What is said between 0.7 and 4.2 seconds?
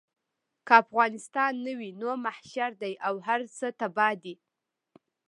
افغانستان نه وي نو محشر دی او هر څه تباه